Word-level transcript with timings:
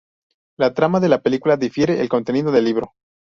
La 0.57 0.73
trama 0.73 0.99
de 0.99 1.09
la 1.09 1.21
película 1.21 1.57
difiere 1.57 1.93
del 1.97 2.09
contenido 2.09 2.51
del 2.51 2.65
libro. 2.65 2.95